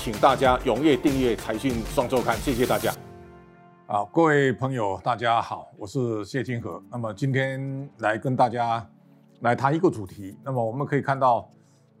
[0.00, 2.94] 请大家踊跃订阅财讯双周刊，谢谢大家。
[3.86, 6.80] 好，各位朋友，大家好，我是谢金河。
[6.88, 8.88] 那么今天来跟大家
[9.40, 10.38] 来谈一个主题。
[10.44, 11.50] 那么我们可以看到，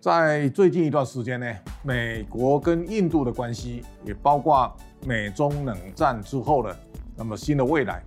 [0.00, 1.52] 在最近一段时间呢，
[1.82, 4.72] 美国跟印度的关系，也包括
[5.04, 6.74] 美中冷战之后的
[7.16, 8.00] 那么新的未来。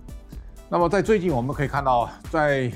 [0.70, 2.72] 那么在最近我们可以看到，在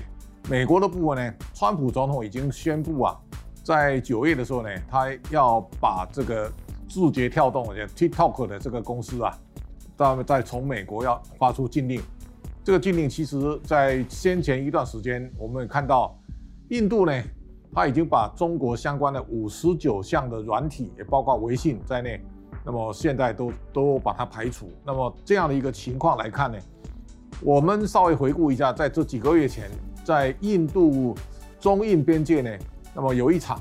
[0.50, 3.18] 美国的部分呢，川普总统已经宣布啊，
[3.64, 6.52] 在九月的时候呢，他要把这个
[6.88, 9.38] 字节跳动也 TikTok 的这个公司啊，
[9.96, 12.00] 他们在从美国要发出禁令。
[12.64, 16.18] 这个禁令其实，在先前一段时间，我们也看到
[16.70, 17.22] 印度呢，
[17.72, 22.20] 他已经把中国相关的五十九项的软体，也包括微信在内，
[22.64, 24.68] 那么现在都都把它排除。
[24.84, 26.58] 那么这样的一个情况来看呢？
[27.40, 29.70] 我们稍微回顾一下，在这几个月前，
[30.02, 31.14] 在印度
[31.60, 32.50] 中印边界呢，
[32.94, 33.60] 那么有一场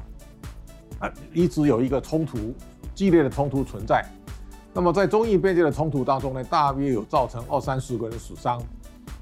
[1.00, 2.38] 啊，一直有一个冲突，
[2.96, 4.04] 激烈的冲突存在。
[4.74, 8.60] 那么在中印边界的冲突当中呢，大约有造成二三十个人死伤。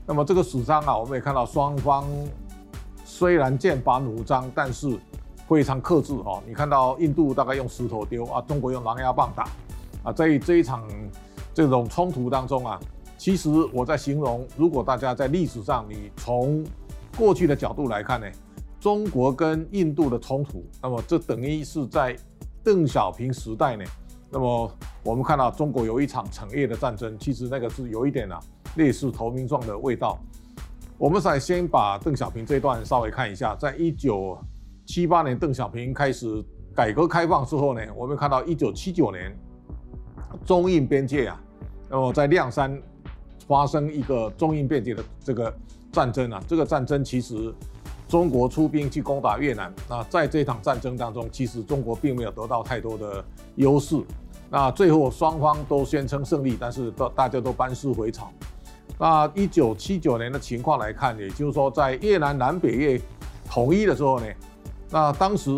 [0.06, 2.06] 那么这个死伤啊，我们也看到双方
[3.04, 4.98] 虽然剑拔弩张，但是
[5.48, 6.42] 非常克制哈。
[6.48, 9.44] 你看到印度大概用石头丢啊，中国用狼牙棒打
[10.04, 10.88] 啊，在这一场
[11.54, 12.80] 这种冲突当中啊。
[13.16, 16.66] 其实我在形容，如果大家在历史上，你从
[17.16, 18.28] 过去的角度来看呢，
[18.80, 22.18] 中国跟印度的冲突，那么这等于是在
[22.64, 23.84] 邓小平时代呢，
[24.32, 24.72] 那么
[25.04, 28.40] 我们看到中国有一场惩业的战争，其实那个是有一点啊
[28.76, 30.18] 类似投名状的味道。
[30.98, 34.38] 我们再先把邓小平这段稍微看一下，在一九
[34.86, 36.44] 七八年邓小平开始
[36.76, 39.36] 改革开放之后呢，我们看到一九七九年
[40.46, 41.42] 中印边界啊，
[41.90, 42.82] 那么在亮山。
[43.46, 45.54] 发生一个中印边界的这个
[45.92, 47.54] 战争啊，这个战争其实
[48.14, 53.26] 中国出兵去攻打越南，那在这场战争当中，其实中国并没有得到太多的
[53.56, 54.00] 优势，
[54.52, 58.32] 那最后双方都宣称胜利，但是都大家都班师回朝。
[59.00, 63.02] 那一九七九年的情况来看，也就是说在越南南北越
[63.50, 64.28] 统一的时候呢，
[64.92, 65.50] 那当时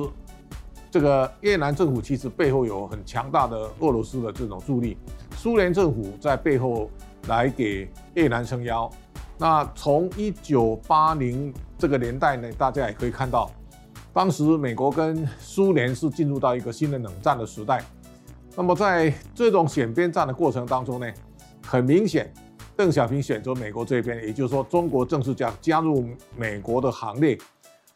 [0.89, 4.95] 这个越南政府其实背后有很强大的俄罗斯的这种助力，
[5.35, 6.89] 苏联政府在背后。
[7.27, 8.87] 来给越南撑腰。
[9.37, 13.51] 那从一九八零这个年代呢，大家也可以看到，
[14.13, 17.83] 当时美国跟苏联是进入到一个新的冷战的时代。
[18.55, 21.11] 那么在这种选边站的过程当中呢，
[21.65, 22.33] 很明显，
[22.77, 26.07] 邓小平选择美国这边，也就是说，中国正式加加入
[26.37, 27.37] 美国的行列。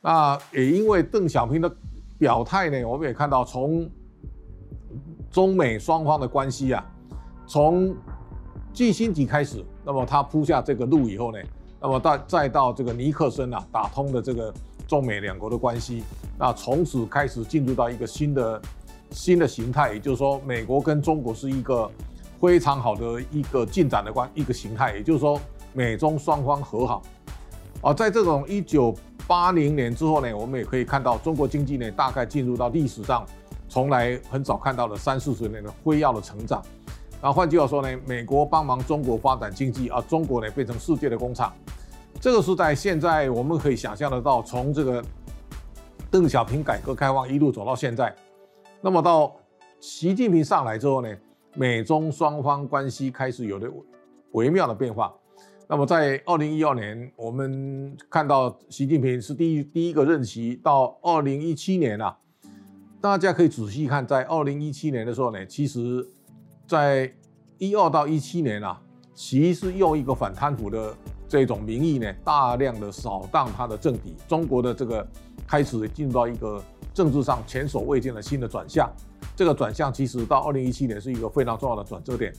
[0.02, 1.74] 那也因为邓小平的
[2.18, 3.90] 表态呢，我们也看到，从
[5.32, 6.86] 中美双方的关系啊，
[7.48, 7.96] 从
[8.74, 11.40] 继辛集开始，那么他铺下这个路以后呢，
[11.82, 14.54] 那么到再到这个尼克森啊，打通的这个
[14.88, 16.04] 中美两国的关系，
[16.38, 18.62] 那从此开始进入到一个新的
[19.10, 21.90] 新的形态，也就是说，美国跟中国是一个
[22.40, 25.42] 非常好的一个进展的关一个形态，也就是说，
[25.74, 27.02] 美中双方和好。
[27.82, 28.96] 啊在这种一九
[29.26, 33.26] 八零年之后呢，我们也可以看到中国经济呢，大概进入到历史上
[33.68, 36.62] 从来很少看到的三四十年的辉耀的成长。
[37.22, 41.54] 那换句话说呢，美国帮忙中国发展经济，而中国呢变成世界的工厂。
[42.22, 45.04] 这个时代现在我们可以想象得到，从这个
[46.10, 48.16] 邓小平改革开放一路走到现在，
[48.80, 49.36] 那么到
[49.82, 51.14] 习近平上来之后呢，
[51.56, 53.70] 美中双方关系开始有了
[54.32, 55.14] 微妙的变化。
[55.68, 62.18] 那么在二零一二年，我们看到习近平是第一第一个任期，到二零一七年啊，
[63.02, 66.08] 大家可以仔细看，在二零一七年的时候呢，其实。
[66.70, 67.12] 在
[67.58, 68.80] 一二到一七年啊，
[69.16, 70.96] 习是用一个反贪腐的
[71.28, 74.16] 这种名义呢，大量的扫荡他的政敌。
[74.28, 75.06] 中国的这个
[75.48, 76.64] 开始进入到一个
[76.94, 78.88] 政治上前所未见的新的转向。
[79.36, 82.32] 这个转向其实到二零一七年是一个非常重要的转折点。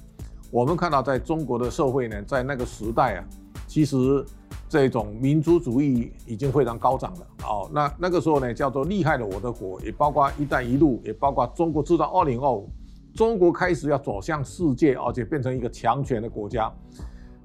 [0.52, 3.24] 我们看到在中国的社会呢，在那个时代啊，
[3.66, 4.24] 其实
[4.68, 7.26] 这种民族主义已经非常高涨了。
[7.42, 12.70] 哦，那那个时候呢，叫做厉害了我的国，也包括“一带一路”，也包括中国制造二零二五。
[13.14, 16.72] 中国开始要走向世界，而且变成一个强权的国家。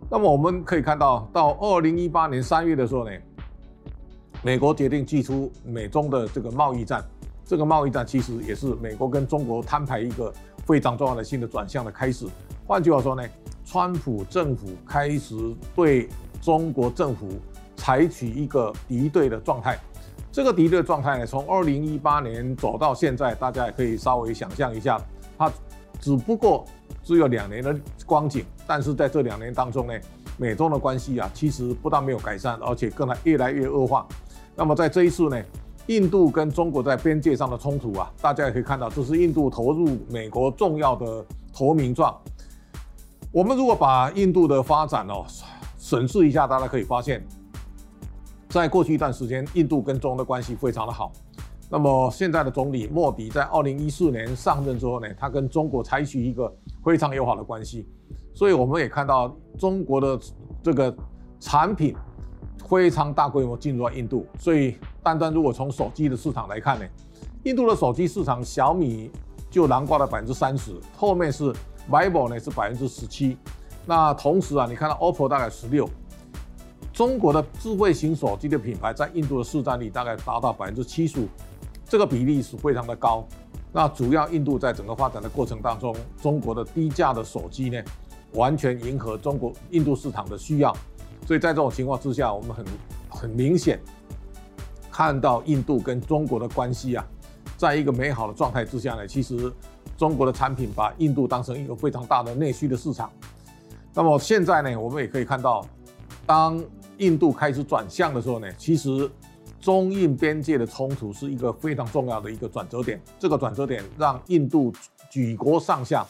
[0.10, 3.12] 那么我们可以看到，到二零一八年三月的时候呢，
[4.44, 7.04] 美国决定祭出美中的这个贸易战。
[7.44, 10.34] 这个贸易战其实也是美国跟中国摊牌一个
[10.66, 12.26] 非常重要的新的转向的开始。
[12.66, 13.24] 换句话说呢，
[13.64, 15.36] 川普政府开始
[15.76, 16.10] 对
[16.42, 17.30] 中国政府
[17.76, 19.78] 采取一个敌对的状态。
[20.32, 25.00] 这个敌对状态呢，从二零一八年走到现在，大家也可以稍微想象一下。
[25.38, 25.52] 它
[26.00, 26.66] 只不过
[27.04, 29.94] 只有两年的光景，但是在这两年当中呢，
[30.38, 34.06] 美中的关系啊，其实不但没有改善，而且更来越来越恶化。
[34.56, 35.42] 那么在这一次呢，
[35.88, 42.16] 印度跟中国在边界上的冲突啊，大家也可以看到，这是印度投入美国重要的投名状。
[43.32, 45.26] 我们如果把印度的发展哦
[45.78, 47.26] 审视一下，大家可以发现，
[48.50, 51.12] 在过去一段时间，印度跟中的关系非常的好。
[51.70, 56.54] 那么现在的总理莫迪在二零一四年上任之后呢，他跟中国采取一个
[56.84, 57.88] 非常友好的关系，
[58.34, 60.20] 所以我们也看到中国的
[60.62, 60.96] 这个
[61.40, 61.96] 产品
[62.70, 64.26] 非常大规模进入到印度。
[64.40, 66.86] 所以单单如果从手机的市场来看呢，
[67.44, 69.10] 印度的手机市场小米
[69.50, 71.52] 就囊括了百分之三十，后面是
[71.90, 73.38] vivo 呢是百分之十七，
[73.88, 75.90] 那同时啊，你看到 OPPO 大概十六。
[76.94, 81.28] 中国的智慧型手机的品牌在印度的市占率大概达到百分之七十五。
[81.88, 83.26] 这个比例是非常的高，
[83.72, 87.80] 那主要印度在整个发展的过程当中，中国的低价的手机呢，
[88.34, 90.76] 完全迎合中国印度市场的需要，
[91.28, 92.66] 所以在这种情况之下，我们很
[93.08, 93.80] 很明显
[94.92, 97.06] 看到印度跟中国的关系啊，
[97.56, 99.54] 在一个美好的状态之下呢，其实
[99.96, 103.12] 中国的产品把印度当成一个非常大的内需的市场。
[103.94, 105.64] 那么现在呢，我们也可以看到，
[106.26, 106.62] 当
[106.98, 109.08] 印度开始转向的时候呢，其实。
[109.60, 114.72] 中印边界的冲突是一个非常重要的一个转折点，这个转折点让印度
[115.10, 116.06] 举国上下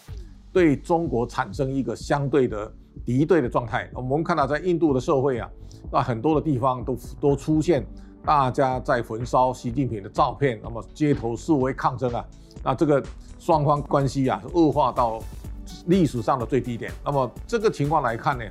[0.52, 2.72] 对中国产生一个相对的
[3.06, 3.90] 敌对的状态。
[3.94, 5.50] 我们看到在印度的社会啊，
[5.92, 7.86] 那很多的地方都都出现
[8.24, 12.26] 大家在焚烧习近平的照片，那么街头示威抗争啊，
[12.64, 13.02] 那这个
[13.38, 15.22] 双方关系啊恶化到
[15.88, 16.92] 历史上的最低点。
[17.04, 18.44] 那么这个情况来看呢，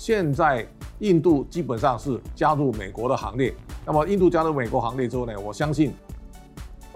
[0.00, 0.66] 现在
[1.00, 3.54] 印度基本上是加入美国的行列。
[3.84, 5.38] 那么，印度加入美国行列之后呢？
[5.38, 5.92] 我相信，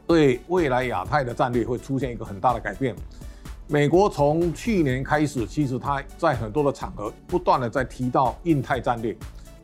[0.07, 2.97] 对未来亚太的战略会出现一个很大的改变。
[3.67, 9.15] 美国从去年开始，其实他在很多的场合不断的在提到印太战略。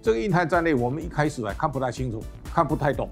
[0.03, 2.23] 这个印太战略，我们一开始来看不太清楚，
[2.53, 3.09] 看不太懂。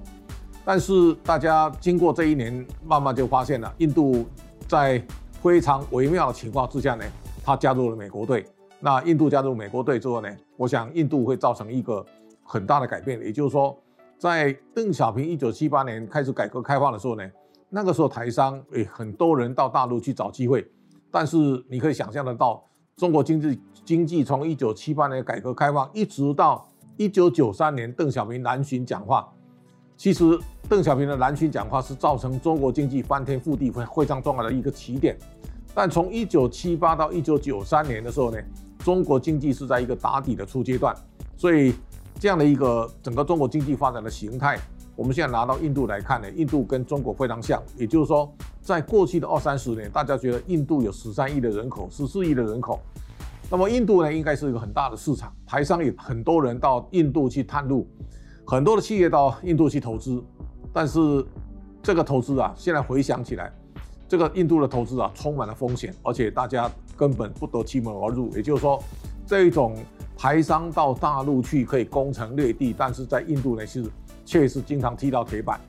[0.62, 4.26] 但是大家经过这一年，慢慢就发现了，印度
[4.68, 5.02] 在
[5.42, 7.04] 非常微妙的情况之下呢，
[7.42, 8.44] 他加入了美国队。
[8.80, 12.04] 那印度加入美国队之后呢，我想印度会造成一个
[12.42, 13.76] 很大的改变，也就是说。
[14.20, 17.22] 在邓小平一九七八年开始改革开放的时候呢，
[17.68, 20.68] 那个时候台商诶很多人到大陆去找机会，
[21.08, 21.36] 但是
[21.70, 22.60] 你可以想象得到，
[22.96, 26.66] 中国经济经济从一九七八年改革开放一直到
[26.96, 29.32] 一九九三年邓小平南巡讲话，
[29.96, 30.36] 其实
[30.68, 35.16] 邓小平的南巡讲话是造成中国经济翻天覆地非非常重要的一个起点，
[35.72, 38.38] 但从一九七八到一九九三年的时候呢，
[38.78, 40.94] 中国经济是在一个打底的初阶段，
[41.36, 41.74] 所以。
[42.20, 44.58] 这样的一个整个中国经济发展的形态，
[44.96, 48.28] 我们现在拿到印度来看呢，印度跟中国非常像，也就是说，
[48.60, 52.80] 在过去的二三十年，大家觉得印度有十三亿的人口，十四亿的人口，
[53.48, 57.88] 那么印度呢，应该是一个很大的市场，台商也很多人到印度去探路，
[58.44, 60.20] 很多的企业到印度去投资，
[60.72, 61.24] 但是
[61.80, 63.52] 这个投资啊，现在回想起来，
[64.08, 68.82] 这个印度的投资啊，充满了风险，而且大家根本不得其门而入，也就是说，
[69.26, 69.76] 这一种。
[70.20, 73.88] 台商到大陆去可以攻城略地，但是在印度呢是
[74.24, 75.60] 确实经常踢到铁板。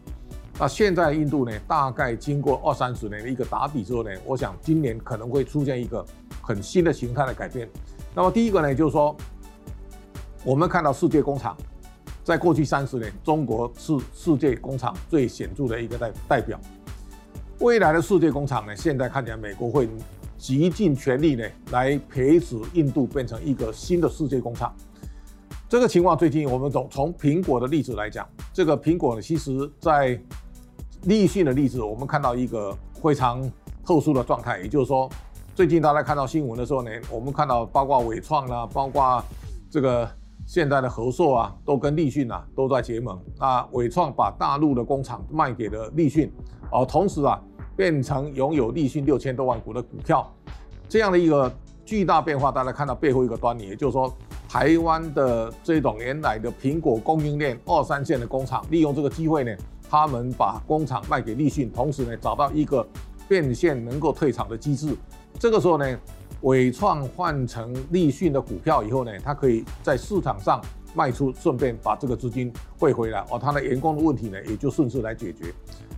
[0.57, 6.03] 那现在印度呢，大概经过二三十年的一个打底之后呢，我想今年可能会出现一个
[6.41, 7.69] 很新的形态的改变。
[8.15, 9.15] 那么第一个呢，就是说
[10.43, 11.55] 我们看到世界工厂，
[12.23, 16.59] 在过去三十年，中国是世界工厂最显著的一个代代表。
[17.59, 19.87] 未来的世界工厂呢，现在看起来美国会。
[20.37, 24.73] 极尽全力呢，来培植印度变成一个新的世界工厂。
[25.67, 30.17] 这个情况最近我们从从苹果的例子来讲，这个苹果呢，其实在
[31.03, 33.41] 立讯的例子，我们看到一个非常
[33.85, 35.09] 特殊的状态，也就是说，
[35.53, 39.21] 最近大家看到新闻的时候呢，我们看到包括伟创啦，包括
[39.69, 40.09] 这个
[40.45, 43.21] 现在的合硕啊，都跟立讯啊都在结盟。
[43.37, 46.31] 那伟创把大陆的工厂卖给了立讯，
[46.71, 47.37] 而同时啊。
[47.79, 50.29] 变成拥有立讯六千多万股的股票，
[50.89, 51.49] 这样的一个
[51.85, 54.13] 巨大变化，大家看到背后一个端倪，也就是说，
[54.49, 59.55] 台湾的这种原来的苹果供应链二三线的工厂，利用这个机会呢，
[59.89, 62.85] 他们把工厂卖给立讯，同时呢，找到一个
[63.29, 64.93] 变现能够退场的机制。
[65.39, 65.97] 这个时候呢，
[66.41, 70.59] 伟创换成立讯的股票以后呢，它可以在市场上
[70.93, 75.53] 卖出，顺便把这个资金汇回来，而他的员工的问题呢，也就顺势来解决。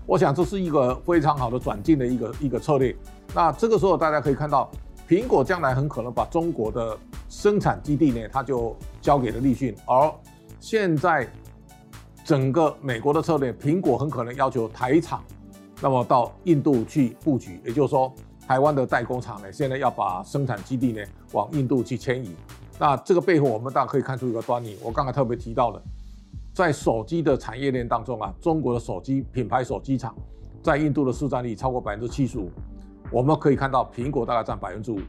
[0.05, 2.95] 我想这是一个非常好的转进的一个一个策略。
[3.33, 4.69] 那这个时候大家可以看到，
[5.07, 6.98] 苹果将来很可能把中国的
[7.29, 9.75] 生产基地呢，它就交给了立讯。
[9.86, 10.12] 而
[10.60, 11.27] 现在
[12.25, 15.24] 整个美国的策略，苹果很可能要求台厂，
[15.81, 17.62] 那么到印度去布局。
[17.65, 18.13] 也就是说，
[18.48, 22.36] 台湾的代工厂呢，现在要把生产基地呢往印度去迁移。
[22.81, 24.75] 那这个背后，我们大家可以看出一个端倪。
[24.81, 25.79] 我刚才特别提到的，
[26.51, 30.15] 在手机的产业链当中啊，中国的手机品牌手机厂
[30.63, 32.50] 在印度的市占率超过百分之七十五。
[33.11, 35.00] 我们可以看到，苹果大概占百分之五。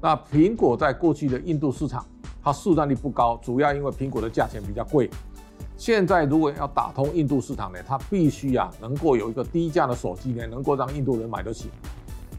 [0.00, 2.02] 那苹果在过去的印度市场，
[2.42, 5.10] 它市占率不高，主要因为苹果的价钱比较贵。
[5.76, 11.68] 现在如果要打通印度市场呢，它必须啊能够有一个低价的手机呢，能够让印度人买得起。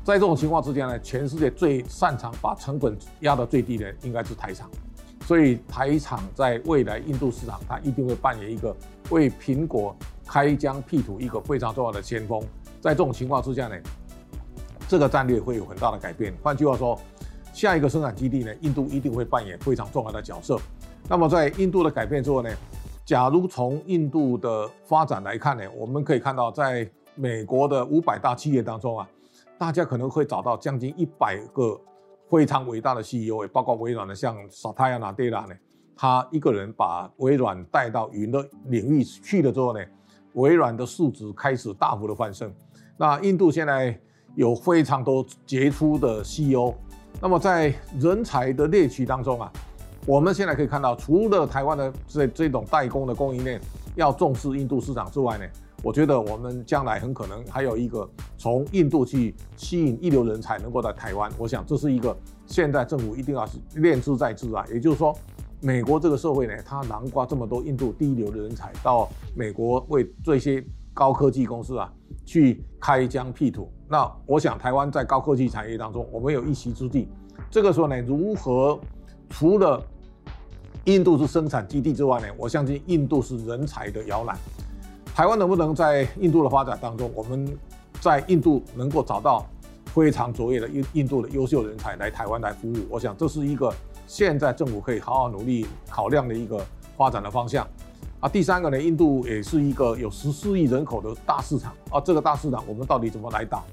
[0.03, 4.69] 在这种情况之下呢，全世界最擅长把成本压到最低的应该是台厂。
[5.27, 8.75] 所以台厂在未来印度市场，它一定会扮演一个
[9.11, 12.41] 为苹果开疆辟土一个非常重要的先锋。
[12.81, 13.75] 在这种情况之下呢，
[14.87, 16.33] 这个战略会有很大的改变。
[16.41, 16.99] 换句话说，
[17.53, 20.59] 下一个生产基地呢，印度一定会扮演非常重要的角色。
[21.07, 22.49] 那么在印度的改变之后呢，
[23.05, 29.07] 假如从印度的发展来看呢，我们可以看到，在美国的五百大企业当中啊，
[29.61, 31.79] 大家可能会找到将近一百个。
[32.31, 35.53] 非常伟大的 CEO，也包括微软的，像萨塔亚纳德拉呢，
[35.97, 39.79] 他一个人把微软带到云的领域去了之后呢，
[40.35, 42.49] 微软的市值开始大幅的翻身。
[42.95, 43.99] 那印度现在
[44.33, 46.73] 有非常多杰出的 CEO，
[47.21, 49.51] 那么在人才的猎取当中啊，
[50.07, 53.59] 我们现在可以看到，除了台湾的这这种代工的供应链
[53.95, 55.45] 要重视印度市场之外呢。
[55.83, 58.07] 我觉得我们将来很可能还有一个
[58.37, 64.63] 从印度去吸引一流人才能够在台湾，我想这是一个现在政府一定要是练之在之啊。
[64.71, 65.17] 也就是说，
[65.59, 71.91] 美国这个社会呢，它南瓜这么多印度第一流的人才到美国为这些高科技公司啊
[72.25, 73.71] 去开疆辟土。
[73.89, 77.07] 那我想台湾在高科技产业当中，我们有一席之地。
[77.49, 78.79] 这个时候呢，如何
[79.31, 79.83] 除了
[80.85, 82.27] 印度是生产基地之外呢？
[82.35, 84.35] 我相信印度是人才的摇篮。
[85.13, 87.47] 台湾能不能在印度的发展当中，我们
[87.99, 89.45] 在印度能够找到
[89.85, 92.77] 非常卓越的印印度的优秀人才来台湾来服务？
[92.89, 93.71] 我想这是一个
[94.07, 96.65] 现在政府可以好好努力考量的一个
[96.97, 97.67] 发展的方向。
[98.19, 103.63] 啊，第三个呢，印度也是一个有十四亿人口的大市场啊，这个大市场我们到底怎么来打？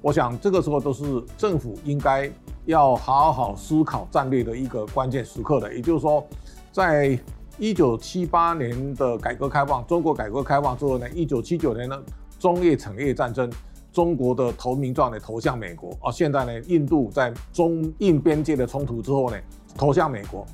[0.00, 2.30] 我想这个时候都是政府应该
[2.64, 5.74] 要好好思考战略的一个关键时刻的。
[5.74, 6.26] 也就是说，
[6.70, 7.18] 在
[7.58, 12.02] 一九七八年的改革开放，中国改革开放之后呢，一九七九年呢，
[12.38, 13.50] 中越产业战争，
[13.92, 19.36] 中国的投名状呢投向美国，而现在呢，印度在中印边界的冲突之后呢，
[19.76, 20.46] 投向美国，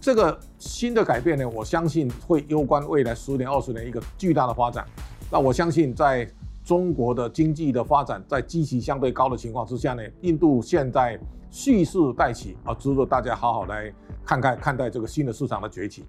[0.00, 4.84] 这个新的改变呢，我相信会攸关未来十年、二十年一个巨大的发展。
[5.30, 6.28] 那我相信，在
[6.64, 11.18] 中国的经济的发展在积极相对高的情况之下呢，印度现在
[11.50, 13.92] 蓄势待起，啊，值得大家好好来
[14.24, 16.04] 看看看待这个新的市场的崛起。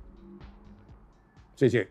[1.55, 1.89] 谢谢。